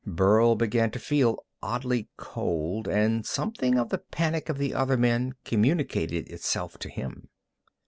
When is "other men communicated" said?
4.73-6.27